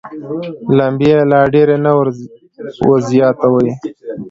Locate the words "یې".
1.13-1.19